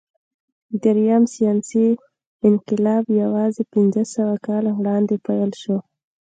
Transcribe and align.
درېیم 0.83 1.23
ساینسي 1.33 1.87
انقلاب 2.47 3.05
یواځې 3.21 3.63
پنځهسوه 3.73 4.35
کاله 4.47 4.71
وړاندې 4.79 5.15
پیل 5.25 5.51
شو. 5.61 5.77